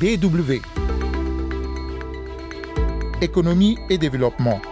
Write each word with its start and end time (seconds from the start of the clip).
DW. 0.00 0.62
Économie 3.20 3.76
et 3.90 3.98
développement. 3.98 4.62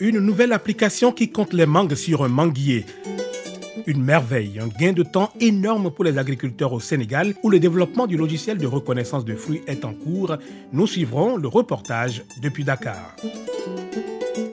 Une 0.00 0.20
nouvelle 0.20 0.54
application 0.54 1.12
qui 1.12 1.30
compte 1.30 1.52
les 1.52 1.66
mangues 1.66 1.94
sur 1.94 2.24
un 2.24 2.28
manguier. 2.28 2.86
Une 3.86 4.02
merveille, 4.02 4.58
un 4.58 4.68
gain 4.68 4.94
de 4.94 5.02
temps 5.02 5.34
énorme 5.38 5.90
pour 5.90 6.02
les 6.04 6.16
agriculteurs 6.16 6.72
au 6.72 6.80
Sénégal 6.80 7.34
où 7.42 7.50
le 7.50 7.60
développement 7.60 8.06
du 8.06 8.16
logiciel 8.16 8.56
de 8.56 8.66
reconnaissance 8.66 9.26
de 9.26 9.34
fruits 9.34 9.60
est 9.66 9.84
en 9.84 9.92
cours. 9.92 10.38
Nous 10.72 10.86
suivrons 10.86 11.36
le 11.36 11.46
reportage 11.48 12.24
depuis 12.40 12.64
Dakar. 12.64 13.14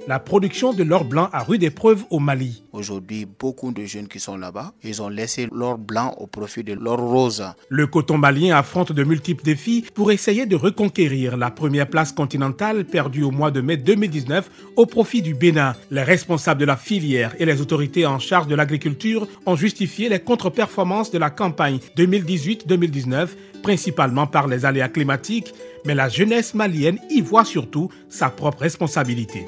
La 0.05 0.20
production 0.20 0.73
de 0.73 0.83
l'or 0.83 1.05
blanc 1.05 1.29
a 1.31 1.43
rude 1.43 1.63
épreuve 1.63 2.03
au 2.09 2.20
Mali. 2.20 2.63
Aujourd'hui, 2.73 3.25
beaucoup 3.25 3.71
de 3.71 3.85
jeunes 3.85 4.09
qui 4.09 4.20
sont 4.20 4.35
là-bas, 4.35 4.73
ils 4.84 5.02
ont 5.02 5.07
laissé 5.07 5.48
l'or 5.49 5.77
blanc 5.77 6.13
au 6.17 6.27
profit 6.27 6.62
de 6.62 6.73
l'or 6.73 6.99
rose. 6.99 7.45
Le 7.70 7.88
coton 7.88 8.17
malien 8.17 8.57
affronte 8.57 8.91
de 8.91 9.03
multiples 9.05 9.45
défis 9.45 9.85
pour 9.93 10.12
essayer 10.12 10.45
de 10.45 10.57
reconquérir 10.57 11.38
la 11.38 11.52
première 11.52 11.89
place 11.89 12.12
continentale 12.12 12.84
perdue 12.84 13.23
au 13.23 13.31
mois 13.31 13.49
de 13.49 13.62
mai 13.62 13.77
2019 13.77 14.52
au 14.76 14.85
profit 14.85 15.21
du 15.21 15.35
Bénin. 15.35 15.73
Les 15.89 16.04
responsables 16.04 16.59
de 16.59 16.65
la 16.65 16.76
filière 16.76 17.34
et 17.40 17.45
les 17.45 17.62
autorités 17.62 18.05
en 18.05 18.20
charge 18.20 18.48
de 18.48 18.55
l'agriculture 18.55 19.26
ont 19.45 19.55
justifié 19.55 20.09
les 20.09 20.20
contre-performances 20.20 21.12
de 21.12 21.17
la 21.17 21.29
campagne 21.29 21.79
2018-2019, 21.95 23.29
principalement 23.62 24.27
par 24.27 24.49
les 24.49 24.65
aléas 24.65 24.90
climatiques, 24.90 25.54
mais 25.85 25.95
la 25.95 26.09
jeunesse 26.09 26.54
malienne 26.55 26.99
y 27.09 27.21
voit 27.21 27.45
surtout 27.45 27.90
sa 28.09 28.29
propre 28.29 28.59
responsabilité. 28.59 29.45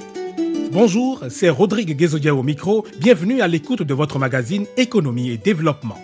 Bonjour, 0.77 1.23
c'est 1.29 1.47
Rodrigue 1.47 1.95
Guézodia 1.95 2.35
au 2.35 2.43
micro. 2.43 2.85
Bienvenue 2.99 3.39
à 3.39 3.47
l'écoute 3.47 3.81
de 3.81 3.93
votre 3.93 4.19
magazine 4.19 4.65
Économie 4.75 5.29
et 5.29 5.37
Développement. 5.37 5.95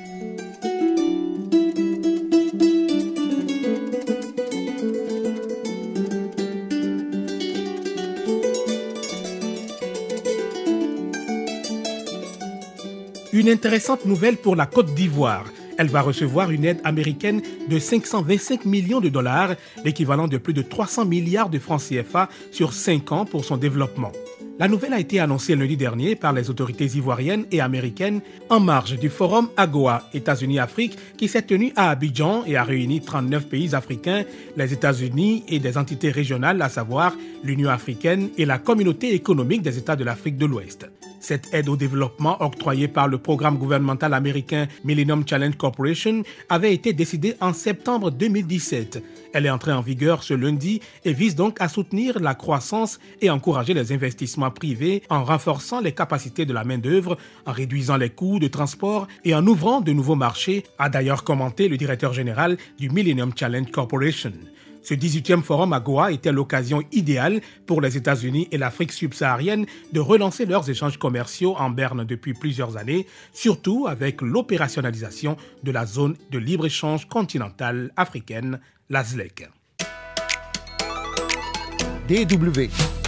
Une 13.34 13.50
intéressante 13.50 14.06
nouvelle 14.06 14.38
pour 14.38 14.56
la 14.56 14.68
Côte 14.68 14.96
d'Ivoire. 14.96 15.44
Elle 15.78 15.90
va 15.90 16.00
recevoir 16.00 16.50
une 16.50 16.64
aide 16.64 16.80
américaine 16.86 17.42
de 17.68 17.78
525 17.78 18.64
millions 18.64 19.02
de 19.02 19.10
dollars, 19.10 19.56
l'équivalent 19.84 20.30
de 20.30 20.38
plus 20.38 20.54
de 20.54 20.62
300 20.62 21.04
milliards 21.04 21.50
de 21.50 21.60
francs 21.60 21.82
CFA 21.82 22.30
sur 22.54 22.72
5 22.72 23.12
ans 23.12 23.26
pour 23.26 23.44
son 23.44 23.58
développement. 23.58 24.14
La 24.60 24.68
nouvelle 24.68 24.94
a 24.94 25.00
été 25.00 25.20
annoncée 25.20 25.56
lundi 25.56 25.76
dernier 25.76 26.16
par 26.16 26.34
les 26.34 26.50
autorités 26.50 26.86
ivoiriennes 26.86 27.46
et 27.52 27.62
américaines 27.62 28.22
en 28.50 28.60
marge 28.60 29.00
du 29.00 29.10
forum 29.10 29.50
AGOA 29.58 30.04
États-Unis-Afrique 30.14 30.98
qui 31.18 31.28
s'est 31.28 31.42
tenu 31.42 31.74
à 31.76 31.90
Abidjan 31.90 32.44
et 32.46 32.58
a 32.58 32.64
réuni 32.64 33.02
39 33.02 33.48
pays 33.48 33.74
africains, 33.74 34.24
les 34.58 34.74
États-Unis 34.74 35.44
et 35.48 35.60
des 35.60 35.78
entités 35.78 36.12
régionales, 36.12 36.62
à 36.62 36.70
savoir 36.70 37.16
l'Union 37.44 37.70
africaine 37.70 38.30
et 38.38 38.46
la 38.46 38.60
communauté 38.60 39.14
économique 39.16 39.64
des 39.64 39.78
États 39.78 39.96
de 39.96 40.04
l'Afrique 40.04 40.38
de 40.38 40.46
l'Ouest. 40.46 40.88
Cette 41.22 41.54
aide 41.54 41.70
au 41.70 41.78
développement 41.78 42.42
octroyée 42.42 42.88
par 42.88 43.08
le 43.08 43.20
programme 43.20 43.60
gouvernemental 43.60 44.16
américain 44.16 44.68
Millennium 44.84 45.24
Challenge 45.26 45.56
Corporation 45.56 46.24
avait 46.50 46.74
été 46.74 46.94
décidée 46.94 47.36
en 47.40 47.54
septembre 47.54 48.10
2017. 48.10 49.04
Elle 49.32 49.46
est 49.46 49.52
entrée 49.52 49.72
en 49.72 49.82
vigueur 49.82 50.24
ce 50.24 50.34
lundi 50.34 50.82
et 51.06 51.14
vise 51.14 51.36
donc 51.36 51.62
à 51.62 51.70
soutenir 51.70 52.20
la 52.20 52.34
croissance 52.34 53.00
et 53.22 53.30
encourager 53.30 53.76
les 53.76 53.92
investissements 53.92 54.50
privés 54.50 55.04
en 55.12 55.24
renforçant 55.24 55.80
les 55.80 55.92
capacités 55.92 56.46
de 56.46 56.54
la 56.54 56.64
main-d'œuvre, 56.64 57.18
en 57.46 57.52
réduisant 57.52 57.98
les 57.98 58.10
coûts 58.10 58.40
de 58.40 58.48
transport 58.48 59.08
et 59.24 59.36
en 59.36 59.46
ouvrant 59.46 59.80
de 59.80 59.94
nouveaux 59.94 60.16
marchés, 60.16 60.64
a 60.80 60.90
d'ailleurs 60.90 61.24
commenté 61.24 61.68
le 61.68 61.78
directeur 61.78 62.14
général 62.14 62.58
du 62.80 62.90
Millennium 62.90 63.32
Challenge 63.36 63.70
Corporation. 63.70 64.34
Ce 64.84 64.94
18e 64.94 65.42
forum 65.42 65.74
à 65.74 65.80
Goa 65.80 66.12
était 66.12 66.32
l'occasion 66.32 66.82
idéale 66.92 67.42
pour 67.68 67.82
les 67.82 67.98
États-Unis 67.98 68.48
et 68.52 68.58
l'Afrique 68.58 68.92
subsaharienne 68.92 69.66
de 69.94 70.00
relancer 70.00 70.46
leurs 70.46 70.70
échanges 70.70 70.98
commerciaux 70.98 71.56
en 71.58 71.70
berne 71.70 72.04
depuis 72.04 72.34
plusieurs 72.34 72.78
années, 72.78 73.06
surtout 73.34 73.88
avec 73.88 74.22
l'opérationnalisation 74.22 75.38
de 75.64 75.72
la 75.72 75.86
zone 75.86 76.16
de 76.32 76.40
libre-échange 76.40 77.08
continentale 77.08 77.92
africaine, 77.96 78.60
la 78.90 79.04
ZLEC. 79.04 79.50
DW. 82.08 83.01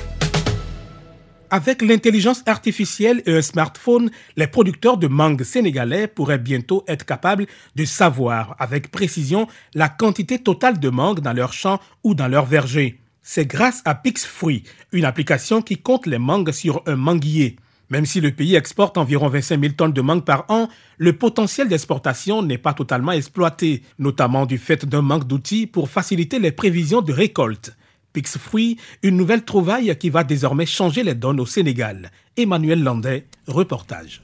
Avec 1.56 1.84
l'intelligence 1.84 2.42
artificielle 2.48 3.22
et 3.28 3.36
un 3.36 3.44
smartphone, 3.44 4.10
les 4.38 4.48
producteurs 4.48 4.98
de 4.98 5.06
mangue 5.06 5.44
sénégalais 5.44 6.08
pourraient 6.08 6.40
bientôt 6.40 6.84
être 6.88 7.06
capables 7.06 7.46
de 7.76 7.86
savoir 7.86 8.56
avec 8.58 8.90
précision 8.90 9.48
la 9.76 9.88
quantité 9.88 10.40
totale 10.40 10.80
de 10.80 10.90
mangue 10.90 11.20
dans 11.20 11.32
leur 11.32 11.54
champ 11.54 11.80
ou 12.04 12.16
dans 12.16 12.28
leur 12.28 12.48
verger. 12.48 13.00
C'est 13.22 13.46
grâce 13.46 13.84
à 13.86 13.94
PixFruit, 13.94 14.64
une 14.94 15.06
application 15.06 15.62
qui 15.62 15.78
compte 15.78 16.08
les 16.08 16.18
mangues 16.18 16.52
sur 16.52 16.82
un 16.88 16.96
manguier. 16.96 17.58
Même 17.92 18.08
si 18.08 18.20
le 18.20 18.32
pays 18.32 18.56
exporte 18.56 18.98
environ 18.98 19.28
25 19.28 19.62
000 19.62 19.74
tonnes 19.74 19.94
de 19.94 20.02
mangue 20.02 20.26
par 20.26 20.46
an, 20.50 20.70
le 20.98 21.14
potentiel 21.14 21.68
d'exportation 21.68 22.42
n'est 22.42 22.58
pas 22.58 22.74
totalement 22.74 23.12
exploité, 23.12 23.84
notamment 24.00 24.48
du 24.48 24.58
fait 24.58 24.88
d'un 24.88 25.04
manque 25.04 25.28
d'outils 25.28 25.68
pour 25.68 25.92
faciliter 25.92 26.40
les 26.40 26.52
prévisions 26.52 27.04
de 27.04 27.14
récolte. 27.14 27.78
Pixfruit, 28.14 28.78
une 29.02 29.18
nouvelle 29.18 29.44
trouvaille 29.44 29.96
qui 29.98 30.12
va 30.12 30.24
désormais 30.24 30.68
changer 30.68 31.04
les 31.04 31.16
donnes 31.16 31.40
au 31.40 31.48
Sénégal. 31.48 32.12
Emmanuel 32.38 32.84
Landais, 32.84 33.26
reportage. 33.48 34.22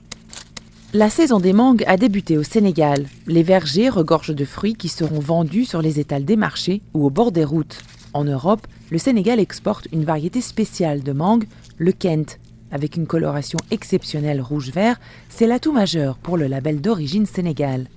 La 0.94 1.10
saison 1.10 1.40
des 1.40 1.54
mangues 1.54 1.84
a 1.88 1.98
débuté 1.98 2.38
au 2.38 2.44
Sénégal. 2.44 3.08
Les 3.28 3.44
vergers 3.44 3.90
regorgent 3.90 4.34
de 4.34 4.46
fruits 4.46 4.76
qui 4.76 4.90
seront 4.90 5.20
vendus 5.20 5.66
sur 5.66 5.82
les 5.82 6.00
étals 6.00 6.26
des 6.26 6.36
marchés 6.36 6.82
ou 6.94 7.06
au 7.06 7.10
bord 7.10 7.32
des 7.32 7.44
routes. 7.44 7.82
En 8.14 8.24
Europe, 8.24 8.66
le 8.92 8.98
Sénégal 9.00 9.40
exporte 9.40 9.88
une 9.92 10.06
variété 10.06 10.42
spéciale 10.42 11.02
de 11.04 11.12
mangue, 11.12 11.46
le 11.78 11.92
Kent. 11.92 12.40
Avec 12.72 12.96
une 12.96 13.08
coloration 13.08 13.58
exceptionnelle 13.72 14.42
rouge-vert, 14.42 15.00
c'est 15.30 15.48
l'atout 15.48 15.74
majeur 15.74 16.18
pour 16.18 16.38
le 16.38 16.46
label 16.48 16.82
d'origine 16.82 17.26
Sénégal. 17.26 17.88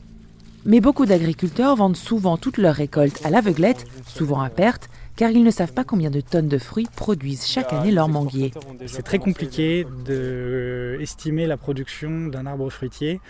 Mais 0.65 0.81
beaucoup 0.81 1.07
d'agriculteurs 1.07 1.77
vendent 1.77 1.97
souvent 1.97 2.37
toute 2.37 2.59
leur 2.59 2.75
récolte 2.77 3.21
à 3.25 3.31
l'aveuglette, 3.31 3.85
souvent 4.07 4.41
à 4.41 4.49
perte, 4.49 4.89
car 5.23 5.31
ils 5.31 5.45
ne 5.45 5.53
savent 5.53 5.73
pas 5.73 5.85
combien 5.85 6.11
de 6.11 6.21
tonnes 6.21 6.49
de 6.49 6.59
fruits 6.59 6.89
produisent 6.97 7.47
chaque 7.47 7.73
année 7.73 7.93
leur 7.93 8.09
manguier. 8.09 8.51
C'est 8.87 9.05
très 9.05 9.21
compliqué 9.21 9.87
d'estimer 10.05 11.47
la 11.47 11.57
production 11.57 12.27
d'un 12.27 12.45
arbre 12.45 12.69
fruitier. 12.71 13.21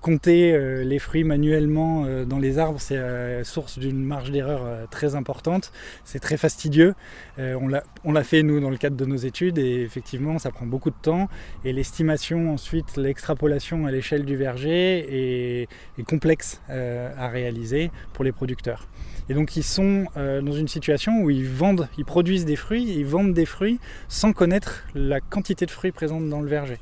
Compter 0.00 0.54
euh, 0.54 0.82
les 0.82 0.98
fruits 0.98 1.24
manuellement 1.24 2.06
euh, 2.06 2.24
dans 2.24 2.38
les 2.38 2.58
arbres, 2.58 2.80
c'est 2.80 2.96
euh, 2.96 3.44
source 3.44 3.78
d'une 3.78 4.02
marge 4.02 4.30
d'erreur 4.30 4.88
très 4.90 5.14
importante. 5.14 5.72
C'est 6.04 6.20
très 6.20 6.38
fastidieux. 6.38 6.94
on 7.38 7.68
l'a 7.68 8.24
fait 8.24 8.42
nous 8.42 8.60
dans 8.60 8.70
le 8.70 8.78
cadre 8.78 8.96
de 8.96 9.04
nos 9.04 9.16
études 9.16 9.58
et 9.58 9.82
effectivement, 9.82 10.38
ça 10.38 10.50
prend 10.50 10.64
beaucoup 10.64 10.90
de 10.90 10.96
temps. 11.02 11.28
Et 11.64 11.72
l'estimation, 11.72 12.52
ensuite, 12.52 12.96
l'extrapolation 12.96 13.86
à 13.86 13.90
l'échelle 13.90 14.24
du 14.24 14.36
verger 14.36 15.60
est, 15.62 15.68
est 15.98 16.02
complexe 16.04 16.60
à 16.68 17.28
réaliser 17.28 17.90
pour 18.12 18.24
les 18.24 18.32
producteurs. 18.32 18.88
Et 19.28 19.34
donc 19.34 19.56
ils 19.56 19.62
sont 19.62 20.06
dans 20.16 20.52
une 20.52 20.68
situation 20.68 21.22
où 21.22 21.30
ils 21.30 21.48
vendent, 21.48 21.88
ils 21.98 22.04
produisent 22.04 22.44
des 22.44 22.56
fruits, 22.56 22.84
ils 22.84 23.06
vendent 23.06 23.34
des 23.34 23.46
fruits 23.46 23.78
sans 24.08 24.32
connaître 24.32 24.84
la 24.94 25.20
quantité 25.20 25.66
de 25.66 25.70
fruits 25.70 25.92
présente 25.92 26.28
dans 26.28 26.40
le 26.40 26.48
verger. 26.48 26.78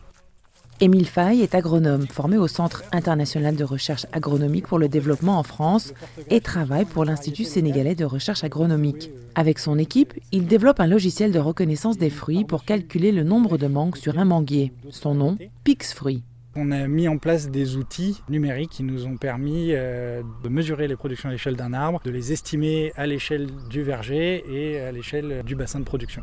Émile 0.80 1.08
Fay 1.08 1.40
est 1.40 1.56
agronome 1.56 2.06
formé 2.06 2.38
au 2.38 2.46
Centre 2.46 2.84
international 2.92 3.56
de 3.56 3.64
recherche 3.64 4.06
agronomique 4.12 4.68
pour 4.68 4.78
le 4.78 4.88
développement 4.88 5.36
en 5.36 5.42
France 5.42 5.92
et 6.30 6.40
travaille 6.40 6.84
pour 6.84 7.04
l'Institut 7.04 7.42
sénégalais 7.42 7.96
de 7.96 8.04
recherche 8.04 8.44
agronomique. 8.44 9.10
Avec 9.34 9.58
son 9.58 9.76
équipe, 9.76 10.14
il 10.30 10.46
développe 10.46 10.78
un 10.78 10.86
logiciel 10.86 11.32
de 11.32 11.40
reconnaissance 11.40 11.98
des 11.98 12.10
fruits 12.10 12.44
pour 12.44 12.64
calculer 12.64 13.10
le 13.10 13.24
nombre 13.24 13.58
de 13.58 13.66
mangues 13.66 13.96
sur 13.96 14.20
un 14.20 14.24
manguier. 14.24 14.72
Son 14.90 15.16
nom, 15.16 15.36
PixFruit. 15.64 16.22
On 16.54 16.70
a 16.70 16.86
mis 16.86 17.08
en 17.08 17.18
place 17.18 17.50
des 17.50 17.76
outils 17.76 18.22
numériques 18.28 18.70
qui 18.70 18.84
nous 18.84 19.04
ont 19.06 19.16
permis 19.16 19.70
euh, 19.72 20.22
de 20.44 20.48
mesurer 20.48 20.86
les 20.86 20.96
productions 20.96 21.28
à 21.28 21.32
l'échelle 21.32 21.56
d'un 21.56 21.72
arbre, 21.72 22.00
de 22.04 22.10
les 22.12 22.32
estimer 22.32 22.92
à 22.94 23.08
l'échelle 23.08 23.48
du 23.68 23.82
verger 23.82 24.44
et 24.48 24.78
à 24.78 24.92
l'échelle 24.92 25.42
du 25.44 25.56
bassin 25.56 25.80
de 25.80 25.84
production. 25.84 26.22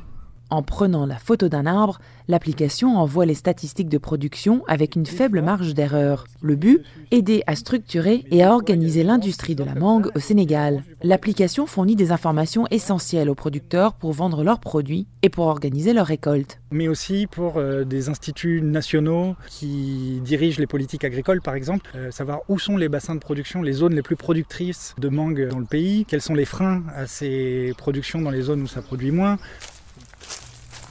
En 0.52 0.62
prenant 0.62 1.08
la 1.08 1.18
photo 1.18 1.50
d'un 1.50 1.66
arbre, 1.66 2.00
l'application 2.28 2.98
envoie 2.98 3.26
les 3.26 3.34
statistiques 3.34 3.90
de 3.90 3.98
production 3.98 4.64
avec 4.68 4.96
une 4.96 5.08
faible 5.08 5.42
marge 5.42 5.74
d'erreur. 5.74 6.26
Le 6.42 6.56
but 6.56 6.84
Aider 7.12 7.44
à 7.48 7.56
structurer 7.56 8.26
et 8.30 8.44
à 8.44 8.54
organiser 8.54 9.04
l'industrie 9.04 9.56
de 9.56 9.64
la 9.64 9.76
mangue 9.76 10.10
au 10.16 10.20
Sénégal. 10.20 10.84
L'application 11.02 11.66
fournit 11.66 11.96
des 11.96 12.12
informations 12.12 12.68
essentielles 12.72 13.30
aux 13.30 13.36
producteurs 13.36 13.94
pour 13.94 14.12
vendre 14.12 14.44
leurs 14.44 14.60
produits 14.60 15.08
et 15.22 15.30
pour 15.30 15.46
organiser 15.46 15.94
leur 15.94 16.08
récolte. 16.08 16.60
Mais 16.72 16.88
aussi 16.88 17.28
pour 17.28 17.58
euh, 17.58 17.84
des 17.84 18.10
instituts 18.10 18.62
nationaux 18.62 19.36
qui 19.48 20.20
dirigent 20.24 20.60
les 20.60 20.68
politiques 20.68 21.04
agricoles, 21.04 21.42
par 21.42 21.56
exemple, 21.56 21.90
euh, 21.96 22.12
savoir 22.12 22.40
où 22.50 22.60
sont 22.60 22.78
les 22.78 22.90
bassins 22.90 23.16
de 23.16 23.20
production, 23.20 23.62
les 23.62 23.74
zones 23.74 23.96
les 23.96 24.02
plus 24.02 24.16
productrices 24.16 24.96
de 25.00 25.10
mangue 25.10 25.48
dans 25.50 25.60
le 25.60 25.66
pays, 25.66 26.06
quels 26.06 26.22
sont 26.22 26.36
les 26.36 26.46
freins 26.46 26.84
à 26.96 27.08
ces 27.08 27.74
productions 27.78 28.22
dans 28.22 28.32
les 28.32 28.42
zones 28.42 28.62
où 28.62 28.68
ça 28.68 28.82
produit 28.82 29.12
moins. 29.12 29.38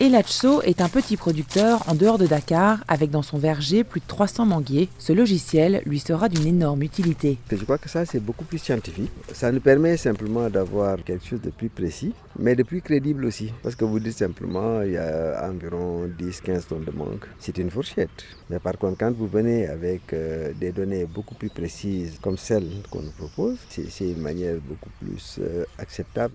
Elachso 0.00 0.61
est 0.62 0.81
un 0.81 0.88
petit 0.88 1.17
producteur 1.17 1.88
en 1.88 1.94
dehors 1.94 2.19
de 2.19 2.26
Dakar, 2.26 2.82
avec 2.88 3.11
dans 3.12 3.23
son 3.23 3.38
verger 3.38 3.85
plus 3.85 4.00
de 4.00 4.06
300 4.08 4.44
manguiers. 4.44 4.88
Ce 4.99 5.12
logiciel 5.12 5.82
lui 5.87 6.00
sera 6.00 6.29
d'une 6.29 6.49
énorme 6.49 6.82
utilité. 6.82 7.38
Je 7.49 7.62
crois 7.62 7.79
que 7.79 7.88
ça, 7.88 8.05
c'est 8.05 8.19
beaucoup 8.19 8.44
plus 8.44 8.58
scientifique. 8.58 9.12
Ça 9.32 9.52
nous 9.52 9.61
permet 9.61 9.96
simplement 9.96 10.50
d'avoir 10.50 11.02
quelque 11.05 11.25
chose 11.25 11.41
de 11.41 11.50
plus 11.50 11.69
précis, 11.69 12.12
mais 12.37 12.56
de 12.56 12.64
plus 12.64 12.81
crédible 12.82 13.25
aussi. 13.25 13.52
Parce 13.62 13.76
que 13.76 13.85
vous 13.85 14.00
dites 14.00 14.19
simplement, 14.19 14.82
il 14.82 14.93
y 14.93 14.96
a 14.96 15.49
environ 15.49 16.08
10-15 16.19 16.67
tonnes 16.67 16.85
de 16.85 16.91
mangue. 16.91 17.25
C'est 17.38 17.56
une 17.58 17.70
fourchette. 17.70 18.25
Mais 18.50 18.58
par 18.58 18.76
contre, 18.76 18.99
quand 18.99 19.12
vous 19.12 19.29
venez 19.29 19.69
avec 19.69 20.12
euh, 20.12 20.52
des 20.58 20.73
données 20.73 21.06
beaucoup 21.06 21.37
plus 21.37 21.50
précises, 21.50 22.19
comme 22.20 22.37
celles 22.37 22.82
qu'on 22.91 23.02
nous 23.02 23.12
propose, 23.12 23.58
c'est 23.69 24.11
une 24.11 24.20
manière 24.20 24.56
beaucoup 24.56 24.91
plus 25.00 25.38
euh, 25.41 25.64
acceptable. 25.79 26.35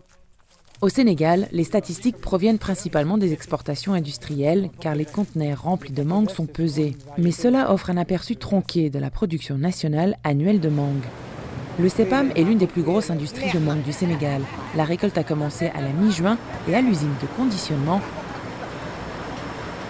Au 0.81 0.87
Sénégal, 0.87 1.49
les 1.51 1.65
statistiques 1.65 2.21
proviennent 2.21 2.57
principalement 2.57 3.17
des 3.17 3.33
exportations 3.33 3.91
industrielles, 3.91 4.69
car 4.79 4.95
les 4.95 5.03
conteneurs 5.03 5.63
remplis 5.63 5.91
de 5.91 6.03
mangue 6.03 6.29
sont 6.29 6.45
pesés. 6.45 6.95
Mais 7.17 7.31
cela 7.31 7.73
offre 7.73 7.89
un 7.89 7.97
aperçu 7.97 8.37
tronqué 8.37 8.89
de 8.89 8.97
la 8.97 9.09
production 9.09 9.57
nationale 9.57 10.17
annuelle 10.23 10.61
de 10.61 10.69
mangue. 10.69 11.03
Le 11.79 11.89
CEPAM 11.89 12.31
est 12.33 12.43
l'une 12.43 12.59
des 12.59 12.67
plus 12.67 12.83
grosses 12.83 13.09
industries 13.09 13.51
de 13.51 13.59
mangue 13.59 13.81
du 13.81 13.91
Sénégal. 13.91 14.41
La 14.73 14.85
récolte 14.85 15.17
a 15.17 15.25
commencé 15.25 15.67
à 15.67 15.81
la 15.81 15.89
mi-juin 15.89 16.37
et 16.69 16.75
à 16.75 16.81
l'usine 16.81 17.13
de 17.21 17.27
conditionnement, 17.35 17.99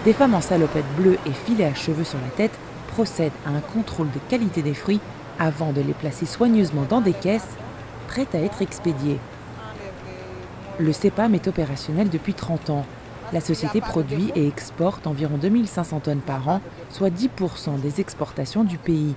des 0.04 0.12
femmes 0.12 0.34
en 0.34 0.40
salopette 0.40 0.96
bleue 0.96 1.18
et 1.24 1.32
filets 1.32 1.66
à 1.66 1.74
cheveux 1.74 2.04
sur 2.04 2.18
la 2.18 2.30
tête 2.30 2.58
procèdent 2.88 3.32
à 3.46 3.50
un 3.50 3.60
contrôle 3.60 4.10
de 4.10 4.18
qualité 4.28 4.62
des 4.62 4.74
fruits 4.74 5.00
avant 5.38 5.72
de 5.72 5.82
les 5.82 5.92
placer 5.92 6.26
soigneusement 6.26 6.86
dans 6.88 7.00
des 7.00 7.12
caisses 7.12 7.56
prêtes 8.08 8.34
à 8.34 8.38
être 8.38 8.62
expédiées. 8.62 9.18
Le 10.80 10.94
CEPAM 10.94 11.34
est 11.34 11.46
opérationnel 11.46 12.08
depuis 12.08 12.32
30 12.32 12.70
ans. 12.70 12.86
La 13.34 13.42
société 13.42 13.82
produit 13.82 14.32
et 14.34 14.48
exporte 14.48 15.06
environ 15.06 15.36
2500 15.36 16.00
tonnes 16.00 16.22
par 16.22 16.48
an, 16.48 16.62
soit 16.88 17.10
10% 17.10 17.78
des 17.82 18.00
exportations 18.00 18.64
du 18.64 18.78
pays. 18.78 19.14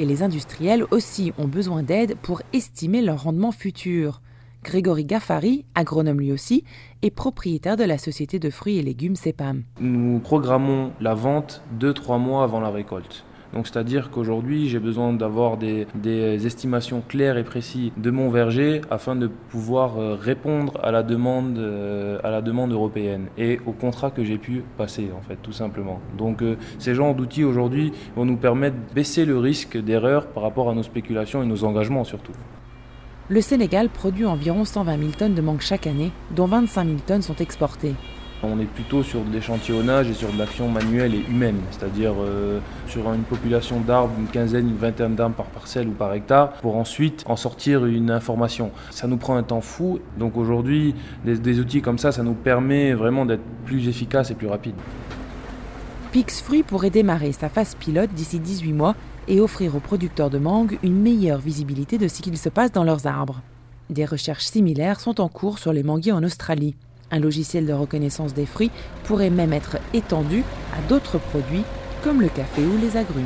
Et 0.00 0.04
les 0.04 0.24
industriels 0.24 0.84
aussi 0.90 1.32
ont 1.38 1.46
besoin 1.46 1.84
d'aide 1.84 2.16
pour 2.22 2.42
estimer 2.52 3.02
leur 3.02 3.22
rendement 3.22 3.52
futur. 3.52 4.20
Grégory 4.64 5.04
Gaffari, 5.04 5.64
agronome 5.76 6.18
lui 6.18 6.32
aussi, 6.32 6.64
est 7.02 7.12
propriétaire 7.12 7.76
de 7.76 7.84
la 7.84 7.98
société 7.98 8.40
de 8.40 8.50
fruits 8.50 8.78
et 8.78 8.82
légumes 8.82 9.14
CEPAM. 9.14 9.62
Nous 9.78 10.18
programmons 10.18 10.90
la 11.00 11.14
vente 11.14 11.62
2-3 11.78 12.18
mois 12.18 12.42
avant 12.42 12.58
la 12.58 12.70
récolte. 12.70 13.24
C'est-à-dire 13.64 14.10
qu'aujourd'hui, 14.10 14.68
j'ai 14.68 14.78
besoin 14.78 15.12
d'avoir 15.12 15.56
des, 15.56 15.86
estimations 16.46 17.02
claires 17.06 17.36
et 17.36 17.44
précises 17.44 17.90
de 17.96 18.10
mon 18.10 18.30
verger 18.30 18.80
afin 18.90 19.16
de 19.16 19.26
pouvoir 19.26 19.98
euh, 19.98 20.14
répondre 20.14 20.78
à 20.82 20.90
la 20.90 21.02
demande, 21.02 21.58
euh, 21.58 22.18
à 22.22 22.30
la 22.30 22.42
demande 22.42 22.72
européenne 22.72 23.26
et 23.36 23.58
au 23.66 23.72
contrat 23.72 24.10
que 24.10 24.24
j'ai 24.24 24.38
pu 24.38 24.62
passer, 24.76 25.08
en 25.16 25.22
fait, 25.22 25.36
tout 25.42 25.52
simplement. 25.52 26.00
Donc 26.16 26.42
euh, 26.42 26.56
ces 26.78 26.94
genres 26.94 27.14
d'outils 27.14 27.44
aujourd'hui 27.44 27.92
vont 28.14 28.24
nous 28.24 28.36
permettre 28.36 28.76
de 28.76 28.94
baisser 28.94 29.24
le 29.24 29.38
risque 29.38 29.76
d'erreur 29.76 30.26
par 30.28 30.42
rapport 30.42 30.70
à 30.70 30.74
nos 30.74 30.82
spéculations 30.82 31.42
et 31.42 31.46
nos 31.46 31.64
engagements 31.64 32.04
surtout. 32.04 32.32
Le 33.28 33.40
Sénégal 33.40 33.88
produit 33.88 34.24
environ 34.24 34.64
120 34.64 34.98
000 34.98 35.10
tonnes 35.18 35.34
de 35.34 35.42
mangue 35.42 35.60
chaque 35.60 35.88
année, 35.88 36.12
dont 36.30 36.46
25 36.46 36.84
000 36.86 36.98
tonnes 37.04 37.22
sont 37.22 37.34
exportées. 37.36 37.94
On 38.52 38.60
est 38.60 38.64
plutôt 38.64 39.02
sur 39.02 39.22
de 39.22 39.32
l'échantillonnage 39.32 40.08
et 40.08 40.14
sur 40.14 40.32
de 40.32 40.38
l'action 40.38 40.68
manuelle 40.68 41.14
et 41.14 41.24
humaine, 41.28 41.58
c'est-à-dire 41.70 42.12
euh, 42.18 42.60
sur 42.86 43.12
une 43.12 43.22
population 43.22 43.80
d'arbres, 43.80 44.14
une 44.18 44.26
quinzaine, 44.26 44.68
une 44.68 44.76
vingtaine 44.76 45.14
d'arbres 45.14 45.34
par 45.34 45.46
parcelle 45.46 45.88
ou 45.88 45.92
par 45.92 46.12
hectare, 46.14 46.52
pour 46.54 46.76
ensuite 46.76 47.24
en 47.26 47.36
sortir 47.36 47.84
une 47.84 48.10
information. 48.10 48.70
Ça 48.90 49.06
nous 49.06 49.16
prend 49.16 49.36
un 49.36 49.42
temps 49.42 49.60
fou, 49.60 49.98
donc 50.18 50.36
aujourd'hui, 50.36 50.94
des, 51.24 51.60
outils 51.60 51.82
comme 51.82 51.98
ça, 51.98 52.12
ça 52.12 52.22
nous 52.22 52.34
permet 52.34 52.94
vraiment 52.94 53.26
d'être 53.26 53.42
plus 53.64 53.88
efficace 53.88 54.30
et 54.30 54.34
plus 54.34 54.48
rapide. 54.48 54.74
Pixfruit 56.12 56.62
pourrait 56.62 56.90
démarrer 56.90 57.32
sa 57.32 57.48
phase 57.48 57.74
pilote 57.74 58.10
d'ici 58.14 58.38
18 58.38 58.72
mois 58.72 58.94
et 59.28 59.40
offrir 59.40 59.74
aux 59.74 59.80
producteurs 59.80 60.30
de 60.30 60.38
mangue 60.38 60.78
une 60.82 61.00
meilleure 61.00 61.40
visibilité 61.40 61.98
de 61.98 62.08
ce 62.08 62.22
qu'il 62.22 62.38
se 62.38 62.48
passe 62.48 62.72
dans 62.72 62.84
leurs 62.84 63.06
arbres. 63.06 63.42
Des 63.90 64.04
recherches 64.04 64.46
similaires 64.46 65.00
sont 65.00 65.20
en 65.20 65.28
cours 65.28 65.58
sur 65.58 65.72
les 65.72 65.82
manguiers 65.82 66.12
en 66.12 66.24
Australie. 66.24 66.74
Un 67.10 67.20
logiciel 67.20 67.66
de 67.66 67.72
reconnaissance 67.72 68.34
des 68.34 68.46
fruits 68.46 68.70
pourrait 69.04 69.30
même 69.30 69.52
être 69.52 69.78
étendu 69.94 70.42
à 70.76 70.88
d'autres 70.88 71.18
produits 71.18 71.64
comme 72.02 72.20
le 72.20 72.28
café 72.28 72.62
ou 72.62 72.76
les 72.80 72.96
agrumes. 72.96 73.24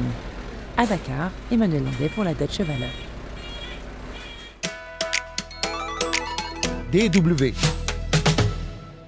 À 0.77 0.87
Dakar, 0.87 1.31
Emmanuel 1.51 1.85
Landais 1.85 2.11
pour 2.15 2.25
la 2.25 2.35
Deutsche 2.35 2.61
Welle. 2.61 2.89
DW. 6.93 7.55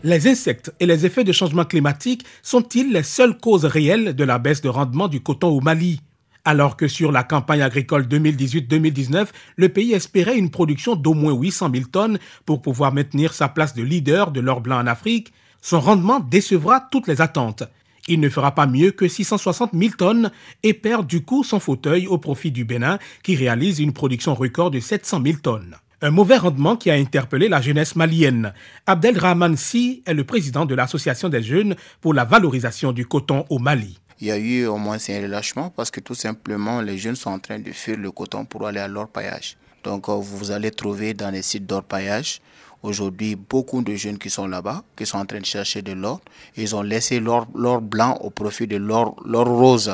Les 0.04 0.26
insectes 0.28 0.72
et 0.80 0.86
les 0.86 1.06
effets 1.06 1.24
de 1.24 1.32
changement 1.32 1.64
climatique 1.64 2.24
sont-ils 2.42 2.92
les 2.92 3.02
seules 3.02 3.38
causes 3.38 3.64
réelles 3.64 4.14
de 4.14 4.24
la 4.24 4.38
baisse 4.38 4.60
de 4.62 4.68
rendement 4.68 5.08
du 5.08 5.20
coton 5.22 5.48
au 5.48 5.60
Mali? 5.60 6.00
Alors 6.44 6.76
que 6.76 6.88
sur 6.88 7.12
la 7.12 7.22
campagne 7.22 7.62
agricole 7.62 8.06
2018-2019, 8.06 9.28
le 9.56 9.68
pays 9.68 9.92
espérait 9.92 10.38
une 10.38 10.50
production 10.50 10.96
d'au 10.96 11.14
moins 11.14 11.34
800 11.34 11.70
000 11.72 11.86
tonnes 11.86 12.18
pour 12.46 12.62
pouvoir 12.62 12.92
maintenir 12.92 13.32
sa 13.32 13.48
place 13.48 13.74
de 13.74 13.82
leader 13.82 14.30
de 14.30 14.40
l'or 14.40 14.60
blanc 14.60 14.80
en 14.80 14.86
Afrique, 14.86 15.32
son 15.60 15.80
rendement 15.80 16.20
décevra 16.20 16.80
toutes 16.90 17.06
les 17.06 17.20
attentes. 17.20 17.62
Il 18.08 18.18
ne 18.18 18.28
fera 18.28 18.52
pas 18.52 18.66
mieux 18.66 18.90
que 18.90 19.06
660 19.06 19.70
000 19.74 19.94
tonnes 19.96 20.32
et 20.64 20.74
perd 20.74 21.06
du 21.06 21.24
coup 21.24 21.44
son 21.44 21.60
fauteuil 21.60 22.08
au 22.08 22.18
profit 22.18 22.50
du 22.50 22.64
Bénin 22.64 22.98
qui 23.22 23.36
réalise 23.36 23.78
une 23.78 23.92
production 23.92 24.34
record 24.34 24.72
de 24.72 24.80
700 24.80 25.22
000 25.24 25.38
tonnes. 25.40 25.76
Un 26.04 26.10
mauvais 26.10 26.36
rendement 26.36 26.74
qui 26.74 26.90
a 26.90 26.94
interpellé 26.94 27.48
la 27.48 27.60
jeunesse 27.60 27.94
malienne. 27.94 28.54
Abdelrahman 28.88 29.56
Si 29.56 30.02
est 30.04 30.14
le 30.14 30.24
président 30.24 30.66
de 30.66 30.74
l'Association 30.74 31.28
des 31.28 31.44
jeunes 31.44 31.76
pour 32.00 32.12
la 32.12 32.24
valorisation 32.24 32.90
du 32.90 33.06
coton 33.06 33.44
au 33.50 33.60
Mali 33.60 34.00
il 34.22 34.28
y 34.28 34.30
a 34.30 34.38
eu 34.38 34.66
au 34.66 34.76
moins 34.76 34.98
un 35.08 35.20
relâchement 35.20 35.70
parce 35.70 35.90
que 35.90 35.98
tout 35.98 36.14
simplement 36.14 36.80
les 36.80 36.96
jeunes 36.96 37.16
sont 37.16 37.30
en 37.30 37.40
train 37.40 37.58
de 37.58 37.72
fuir 37.72 37.96
le 37.96 38.12
coton 38.12 38.44
pour 38.44 38.64
aller 38.64 38.78
à 38.78 38.86
l'orpaillage. 38.86 39.56
Donc 39.82 40.08
euh, 40.08 40.12
vous 40.14 40.52
allez 40.52 40.70
trouver 40.70 41.12
dans 41.12 41.30
les 41.30 41.42
sites 41.42 41.66
d'orpaillage 41.66 42.40
aujourd'hui 42.84 43.34
beaucoup 43.34 43.82
de 43.82 43.96
jeunes 43.96 44.18
qui 44.18 44.30
sont 44.30 44.46
là-bas, 44.46 44.84
qui 44.96 45.06
sont 45.06 45.18
en 45.18 45.26
train 45.26 45.40
de 45.40 45.44
chercher 45.44 45.82
de 45.82 45.90
l'or. 45.90 46.20
Ils 46.56 46.76
ont 46.76 46.82
laissé 46.82 47.18
l'or 47.18 47.46
blanc 47.80 48.16
au 48.20 48.30
profit 48.30 48.68
de 48.68 48.76
l'or 48.76 49.16
rose. 49.26 49.92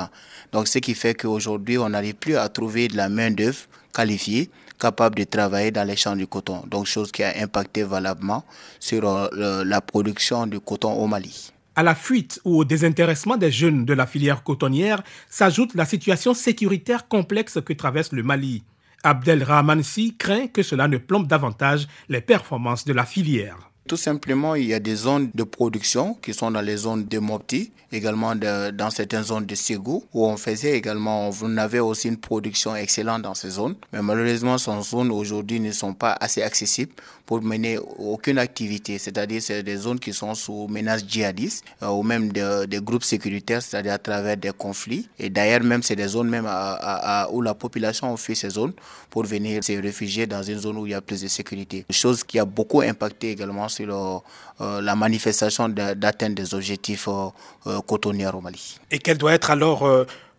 Donc 0.53 0.69
ce 0.69 0.79
qui 0.79 0.95
fait 0.95 1.15
qu'aujourd'hui 1.15 1.79
on 1.79 1.89
n'arrive 1.89 2.17
plus 2.17 2.37
à 2.37 2.51
trouver 2.51 2.89
de 2.89 2.99
la 2.99 3.09
main 3.09 3.31
d'œuvre 3.31 3.61
qualifiée 3.95 4.51
capable 4.79 5.15
de 5.15 5.25
travailler 5.25 5.71
dans 5.71 5.85
les 5.85 5.97
champs 5.97 6.17
du 6.17 6.27
coton. 6.27 6.63
Donc 6.67 6.85
chose 6.85 7.11
qui 7.13 7.25
a 7.25 7.33
impacté 7.43 7.83
valablement 7.83 8.45
sur 8.79 9.09
euh, 9.09 9.65
la 9.65 9.81
production 9.81 10.47
du 10.47 10.61
coton 10.61 10.93
au 10.93 11.07
Mali. 11.07 11.51
À 11.79 11.85
la 11.85 11.95
fuite 11.95 12.41
ou 12.45 12.59
au 12.59 12.65
désintéressement 12.65 13.37
des 13.37 13.53
jeunes 13.53 13.85
de 13.85 13.95
la 13.95 14.05
filière 14.05 14.43
cotonnière 14.43 15.05
s'ajoute 15.31 15.77
la 15.77 15.85
situation 15.85 16.35
sécuritaire 16.35 17.07
complexe 17.07 17.61
que 17.65 17.73
traverse 17.73 18.11
le 18.11 18.25
Mali. 18.25 18.65
Abdel 19.05 19.45
Rahmansi 19.45 20.17
craint 20.17 20.49
que 20.49 20.65
cela 20.65 20.89
ne 20.89 20.99
plombe 20.99 21.29
davantage 21.29 21.87
les 22.09 22.21
performances 22.21 22.85
de 22.85 22.93
la 22.93 23.05
filière. 23.05 23.68
Tout 23.89 23.97
simplement, 23.97 24.55
il 24.55 24.67
y 24.67 24.75
a 24.75 24.81
des 24.81 24.95
zones 24.97 25.31
de 25.35 25.45
production 25.45 26.13
qui 26.21 26.35
sont 26.35 26.51
dans 26.51 26.61
les 26.61 26.77
zones 26.77 27.07
de 27.07 27.19
Mopti, 27.19 27.73
également 27.91 28.35
dans 28.37 28.91
certaines 28.91 29.23
zones 29.23 29.47
de 29.47 29.55
Ségou, 29.55 30.05
où 30.13 30.27
on 30.27 30.37
faisait 30.37 30.77
également, 30.77 31.31
on 31.43 31.57
avait 31.57 31.79
aussi 31.79 32.09
une 32.09 32.19
production 32.19 32.77
excellente 32.77 33.23
dans 33.23 33.35
ces 33.35 33.49
zones. 33.49 33.77
Mais 33.95 34.03
malheureusement, 34.03 34.59
ces 34.59 34.71
zones 34.83 35.11
aujourd'hui 35.11 35.59
ne 35.59 35.73
sont 35.73 35.95
pas 35.95 36.15
assez 36.21 36.43
accessibles 36.43 36.93
pour 37.25 37.43
mener 37.43 37.79
aucune 37.99 38.39
activité. 38.39 38.99
C'est-à-dire, 38.99 39.41
c'est 39.43 39.63
des 39.63 39.77
zones 39.77 39.99
qui 39.99 40.13
sont 40.13 40.35
sous 40.35 40.67
menace 40.69 41.05
djihadiste 41.07 41.65
euh, 41.83 41.89
ou 41.89 42.03
même 42.03 42.31
des 42.33 42.81
groupes 42.83 43.05
sécuritaires, 43.05 43.63
c'est-à-dire 43.63 43.93
à 43.95 43.99
travers 43.99 44.37
des 44.37 44.51
conflits. 44.51 45.09
Et 45.19 45.29
d'ailleurs, 45.31 45.63
même, 45.63 45.83
c'est 45.83 45.97
des 45.97 46.09
zones 46.09 46.29
même 46.29 46.49
où 47.33 47.43
la 47.43 47.55
population 47.55 48.13
a 48.13 48.17
fui 48.17 48.35
ces 48.37 48.51
zones 48.51 48.73
pour 49.11 49.25
venir 49.25 49.63
se 49.65 49.73
réfugier 49.73 50.27
dans 50.27 50.43
une 50.43 50.59
zone 50.59 50.77
où 50.79 50.87
il 50.87 50.93
y 50.93 50.95
a 50.95 51.01
plus 51.01 51.23
de 51.23 51.29
sécurité. 51.29 51.85
Chose 51.91 52.25
qui 52.25 52.39
a 52.39 52.45
beaucoup 52.45 52.81
impacté 52.81 53.31
également 53.31 53.69
sur 53.85 54.23
euh, 54.61 54.81
la 54.81 54.95
manifestation 54.97 55.69
d'atteinte 55.69 56.35
des 56.35 56.55
objectifs 56.55 57.09
euh, 57.09 57.81
cotonniers 57.87 58.29
au 58.35 58.41
Mali. 58.41 58.79
Et 58.91 58.99
quelle 58.99 59.19
doit 59.19 59.33
être 59.35 59.51
alors 59.51 59.89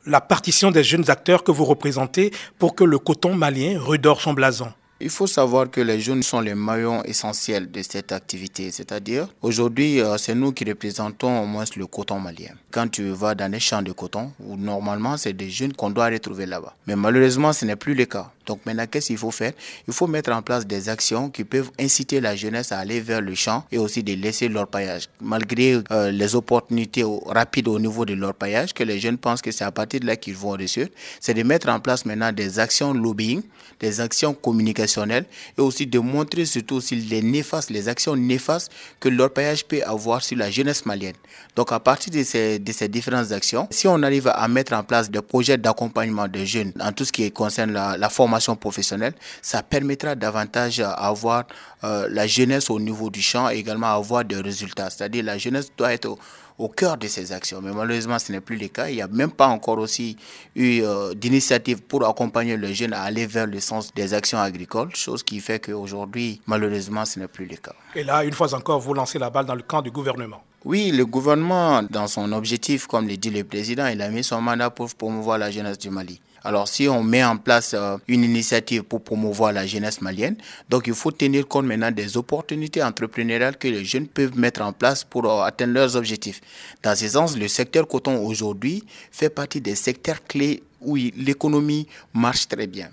la 0.06 0.22
partition 0.22 0.72
des 0.72 0.84
jeunes 0.84 1.10
acteurs 1.10 1.44
que 1.44 1.52
vous 1.52 1.66
représentez 1.66 2.32
pour 2.58 2.76
que 2.76 2.84
le 2.84 3.00
coton 3.00 3.34
malien 3.36 3.80
redore 3.80 4.22
son 4.22 4.34
blason? 4.34 4.72
Il 5.02 5.10
faut 5.10 5.28
savoir 5.28 5.70
que 5.72 5.80
les 5.82 6.00
jeunes 6.00 6.24
sont 6.24 6.42
les 6.42 6.56
maillons 6.56 7.04
essentiels 7.04 7.72
de 7.72 7.82
cette 7.82 8.12
activité. 8.12 8.70
C'est-à-dire, 8.72 9.28
aujourd'hui, 9.42 10.02
euh, 10.02 10.18
c'est 10.18 10.36
nous 10.36 10.52
qui 10.52 10.66
représentons 10.66 11.42
au 11.42 11.46
moins 11.46 11.64
le 11.76 11.88
coton 11.88 12.20
malien. 12.20 12.52
Quand 12.72 12.88
tu 12.90 13.10
vas 13.10 13.34
dans 13.34 13.52
les 13.52 13.60
champs 13.60 13.82
de 13.82 13.92
coton, 13.92 14.32
où 14.40 14.58
normalement, 14.58 15.16
c'est 15.18 15.34
des 15.34 15.50
jeunes 15.50 15.74
qu'on 15.74 15.90
doit 15.90 16.08
retrouver 16.10 16.46
là-bas. 16.46 16.76
Mais 16.86 16.96
malheureusement, 16.96 17.54
ce 17.54 17.66
n'est 17.66 17.76
plus 17.76 17.94
le 17.94 18.06
cas. 18.06 18.32
Donc 18.46 18.66
maintenant, 18.66 18.86
qu'est-ce 18.90 19.08
qu'il 19.08 19.18
faut 19.18 19.32
faire? 19.32 19.54
Il 19.88 19.94
faut 19.94 20.08
mettre 20.08 20.32
en 20.32 20.42
place 20.42 20.66
des 20.66 20.90
actions 20.90 21.30
qui 21.30 21.44
peuvent 21.44 21.70
inciter 21.80 22.20
la 22.20 22.36
jeunesse 22.36 22.72
à 22.72 22.80
aller 22.80 23.00
vers 23.00 23.22
le 23.22 23.36
champ 23.36 23.64
et 23.72 23.78
aussi 23.78 24.02
de 24.04 24.14
laisser 24.14 24.50
leur 24.50 24.68
paillage. 24.68 25.08
Malgré 25.22 25.82
euh, 25.92 26.12
les 26.12 26.36
opportunités 26.36 27.04
rapides 27.28 27.68
au 27.68 27.80
niveau 27.80 28.06
de 28.06 28.16
leur 28.16 28.34
paillage, 28.34 28.74
que 28.74 28.84
les 28.84 29.00
jeunes 29.00 29.20
pensent 29.20 29.44
que 29.44 29.52
c'est 29.52 29.64
à 29.64 29.72
partir 29.72 30.00
de 30.00 30.08
là 30.08 30.16
qu'ils 30.16 30.36
vont 30.36 30.52
réussir, 30.52 30.88
c'est 31.20 31.36
de 31.36 31.44
mettre 31.44 31.70
en 31.70 31.80
place 31.80 32.06
maintenant 32.06 32.32
des 32.32 32.58
actions 32.58 32.92
lobbying, 32.92 33.44
des 33.80 34.02
actions 34.02 34.34
communication 34.34 34.89
et 34.98 35.62
aussi 35.62 35.86
de 35.88 36.00
montrer 36.00 36.46
surtout 36.46 36.76
aussi 36.76 36.96
les 36.96 37.22
néfastes, 37.22 37.70
les 37.70 37.88
actions 37.88 38.16
néfastes 38.16 38.72
que 39.00 39.10
l'orpaillage 39.10 39.66
peut 39.66 39.82
avoir 39.84 40.24
sur 40.24 40.38
la 40.38 40.50
jeunesse 40.50 40.86
malienne. 40.86 41.16
Donc 41.56 41.72
à 41.72 41.80
partir 41.80 42.12
de 42.14 42.24
ces, 42.24 42.60
de 42.60 42.72
ces 42.72 42.88
différentes 42.88 43.32
actions, 43.32 43.68
si 43.72 43.88
on 43.88 44.02
arrive 44.04 44.28
à 44.28 44.48
mettre 44.48 44.74
en 44.74 44.84
place 44.84 45.10
des 45.10 45.22
projets 45.22 45.58
d'accompagnement 45.58 46.28
des 46.28 46.46
jeunes 46.46 46.72
en 46.80 46.92
tout 46.92 47.06
ce 47.06 47.12
qui 47.12 47.32
concerne 47.32 47.72
la, 47.72 47.98
la 47.98 48.10
formation 48.10 48.56
professionnelle, 48.56 49.14
ça 49.42 49.64
permettra 49.64 50.16
davantage 50.16 50.80
à 50.80 50.92
avoir 50.92 51.46
euh, 51.84 52.08
la 52.12 52.28
jeunesse 52.28 52.70
au 52.70 52.80
niveau 52.80 53.10
du 53.10 53.22
champ 53.22 53.50
et 53.50 53.58
également 53.58 53.88
avoir 53.88 54.26
des 54.26 54.38
résultats. 54.42 54.90
C'est-à-dire 54.90 55.24
la 55.24 55.38
jeunesse 55.38 55.72
doit 55.78 55.94
être 55.94 56.18
au, 56.60 56.68
cœur 56.70 56.98
de 56.98 57.08
ces 57.08 57.32
actions. 57.32 57.62
Mais 57.62 57.72
malheureusement, 57.72 58.20
ce 58.20 58.32
n'est 58.32 58.42
plus 58.42 58.58
le 58.58 58.68
cas. 58.68 58.90
Il 58.90 58.96
n'y 58.96 59.02
a 59.02 59.08
même 59.08 59.32
pas 59.32 59.48
encore 59.48 59.80
aussi 59.80 60.18
eu 60.56 60.82
euh, 60.84 61.14
d'initiative 61.14 61.82
pour 61.82 62.06
accompagner 62.08 62.58
les 62.58 62.74
jeunes 62.74 62.94
à 62.94 63.02
aller 63.02 63.26
vers 63.26 63.48
le 63.48 63.60
sens 63.60 63.94
des 63.94 64.14
actions 64.14 64.40
agricoles, 64.40 64.96
chose 64.96 65.24
qui 65.24 65.40
fait 65.40 65.60
qu'aujourd'hui, 65.60 66.42
malheureusement, 66.46 67.06
ce 67.06 67.20
n'est 67.20 67.28
plus 67.28 67.46
le 67.46 67.56
cas. 67.56 67.74
Et 67.96 68.04
là, 68.04 68.24
une 68.24 68.34
fois 68.34 68.54
encore, 68.54 68.80
vous 68.80 68.94
lancez 68.94 69.18
la 69.20 69.30
balle 69.30 69.46
dans 69.46 69.56
le 69.56 69.64
camp 69.64 69.82
du 69.82 69.92
gouvernement. 69.92 70.42
Oui, 70.66 70.92
le 70.92 71.06
gouvernement, 71.06 71.84
dans 71.84 72.08
son 72.08 72.34
objectif, 72.34 72.86
comme 72.86 73.08
le 73.08 73.16
dit 73.16 73.30
le 73.30 73.46
président, 73.46 73.88
il 73.88 74.02
a 74.02 74.10
mis 74.10 74.26
son 74.26 74.42
mandat 74.42 74.70
pour 74.70 74.94
promouvoir 74.94 75.38
la 75.38 75.50
jeunesse 75.52 75.78
du 75.80 75.90
Mali. 75.90 76.20
Alors 76.44 76.68
si 76.68 76.88
on 76.88 77.04
met 77.04 77.24
en 77.24 77.38
place 77.38 77.74
euh, 77.74 77.98
une 78.08 78.24
initiative 78.24 78.84
pour 78.84 79.02
promouvoir 79.02 79.52
la 79.52 79.66
jeunesse 79.66 80.02
malienne, 80.02 80.38
donc 80.70 80.88
il 80.88 80.94
faut 80.94 81.12
tenir 81.12 81.48
compte 81.48 81.66
maintenant 81.66 81.92
des 81.92 82.16
opportunités 82.18 82.82
entrepreneuriales 82.82 83.58
que 83.58 83.68
les 83.68 83.84
jeunes 83.84 84.08
peuvent 84.08 84.38
mettre 84.38 84.62
en 84.62 84.72
place 84.72 85.04
pour 85.04 85.26
euh, 85.26 85.44
atteindre 85.44 85.74
leurs 85.74 85.96
objectifs. 85.96 86.40
Dans 86.82 86.96
ce 86.96 87.08
sens, 87.10 87.38
le 87.38 87.48
secteur 87.48 87.88
coton 87.88 88.26
aujourd'hui 88.26 88.84
fait 89.12 89.30
partie 89.30 89.60
des 89.62 89.76
secteurs 89.76 90.24
clés 90.24 90.64
où 90.82 90.96
l'économie 90.96 91.88
marche 92.14 92.48
très 92.48 92.68
bien. 92.68 92.90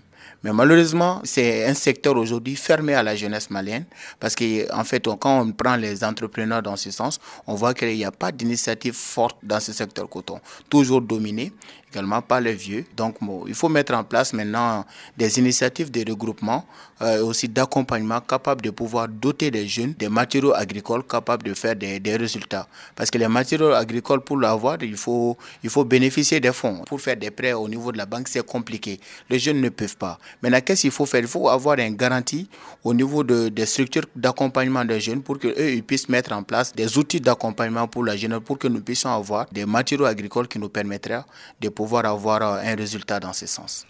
Mais 0.47 0.53
malheureusement, 0.53 1.21
c'est 1.25 1.65
un 1.67 1.75
secteur 1.75 2.17
aujourd'hui 2.17 2.55
fermé 2.55 2.95
à 2.95 3.03
la 3.03 3.17
jeunesse 3.17 3.51
malienne 3.51 3.85
parce 4.21 4.37
que 4.37 4.73
en 4.73 4.85
fait, 4.85 5.03
quand 5.19 5.41
on 5.41 5.51
prend 5.51 5.75
les 5.75 6.05
entrepreneurs 6.05 6.63
dans 6.63 6.77
ce 6.77 6.93
sens, 6.93 7.19
on 7.49 7.57
voit 7.57 7.75
qu'il 7.75 7.93
n'y 7.97 8.05
a 8.05 8.13
pas 8.13 8.31
d'initiative 8.31 8.95
forte 8.95 9.39
dans 9.43 9.59
ce 9.59 9.73
secteur 9.73 10.09
coton, 10.09 10.39
toujours 10.71 11.01
dominé 11.01 11.53
également 11.97 12.21
par 12.23 12.41
les 12.41 12.53
vieux. 12.55 12.85
Donc, 12.97 13.17
il 13.47 13.55
faut 13.55 13.69
mettre 13.69 13.95
en 13.95 14.05
place 14.05 14.33
maintenant 14.33 14.85
des 15.17 15.39
initiatives 15.39 15.91
de 15.91 16.01
regroupement 16.11 16.65
euh, 17.03 17.23
aussi 17.23 17.49
d'accompagnement 17.49 18.21
capables 18.21 18.63
de 18.63 18.71
pouvoir 18.71 19.07
doter 19.09 19.51
les 19.51 19.67
jeunes 19.67 19.93
des 19.99 20.09
matériaux 20.09 20.55
agricoles 20.55 21.03
capables 21.07 21.43
de 21.43 21.55
faire 21.55 21.77
des, 21.77 22.01
résultats. 22.17 22.67
Parce 22.95 23.11
que 23.11 23.19
les 23.19 23.29
matériaux 23.29 23.73
agricoles, 23.73 24.23
pour 24.23 24.39
l'avoir, 24.39 24.79
il 24.83 24.97
faut, 24.97 25.37
il 25.63 25.69
faut 25.71 25.85
bénéficier 25.85 26.41
des 26.41 26.53
fonds. 26.53 26.83
Pour 26.87 27.01
faire 27.01 27.17
des 27.17 27.31
prêts 27.31 27.53
au 27.53 27.69
niveau 27.69 27.93
de 27.93 27.99
la 27.99 28.07
banque, 28.07 28.29
c'est 28.29 28.45
compliqué. 28.47 28.99
Les 29.29 29.39
jeunes 29.39 29.61
ne 29.61 29.69
peuvent 29.69 29.97
pas. 29.97 30.19
Maintenant, 30.43 30.61
qu'est-ce 30.65 30.83
qu'il 30.83 30.91
faut 30.91 31.05
faire? 31.07 31.21
Il 31.21 31.27
faut 31.27 31.49
avoir 31.49 31.79
une 31.79 31.97
garantie 31.97 32.49
au 32.83 32.95
niveau 32.95 33.23
de, 33.23 33.49
des 33.49 33.67
structures 33.67 34.07
d'accompagnement 34.15 34.85
des 34.85 35.01
jeunes 35.01 35.23
pour 35.23 35.39
qu'eux 35.39 35.55
puissent 35.87 36.09
mettre 36.09 36.33
en 36.33 36.43
place 36.43 36.75
des 36.75 36.97
outils 36.97 37.21
d'accompagnement 37.21 37.87
pour 37.89 38.05
la 38.05 38.17
jeunesse, 38.17 38.41
pour 38.45 38.59
que 38.59 38.69
nous 38.69 38.81
puissions 38.81 39.11
avoir 39.13 39.47
des 39.53 39.67
matériaux 39.67 40.07
agricoles 40.07 40.49
qui 40.49 40.59
nous 40.59 40.69
permettraient 40.71 41.25
de 41.61 41.69
pouvoir 41.69 41.86
avoir 41.95 42.43
euh, 42.43 42.61
un 42.63 42.75
résultat 42.75 43.21
dans 43.21 43.33
ce 43.33 43.47
sens. 43.47 43.87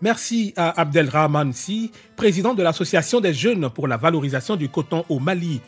Merci 0.00 0.54
à 0.56 0.80
Abdelrahman 0.80 1.52
Si, 1.52 1.90
président 2.16 2.54
de 2.54 2.62
l'Association 2.62 3.20
des 3.20 3.34
jeunes 3.34 3.68
pour 3.68 3.88
la 3.88 3.96
valorisation 3.96 4.54
du 4.54 4.68
coton 4.68 5.04
au 5.08 5.18
Mali. 5.18 5.60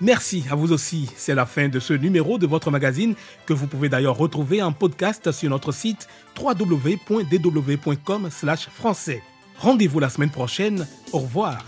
Merci 0.00 0.44
à 0.50 0.56
vous 0.56 0.72
aussi. 0.72 1.08
C'est 1.16 1.34
la 1.34 1.46
fin 1.46 1.68
de 1.68 1.80
ce 1.80 1.94
numéro 1.94 2.36
de 2.36 2.46
votre 2.46 2.70
magazine 2.70 3.14
que 3.46 3.54
vous 3.54 3.66
pouvez 3.66 3.88
d'ailleurs 3.88 4.18
retrouver 4.18 4.60
en 4.60 4.72
podcast 4.72 5.32
sur 5.32 5.48
notre 5.48 5.72
site 5.72 6.06
www.dw.com/français. 6.38 9.22
Rendez-vous 9.58 10.00
la 10.00 10.08
semaine 10.08 10.30
prochaine. 10.30 10.86
Au 11.12 11.18
revoir. 11.20 11.64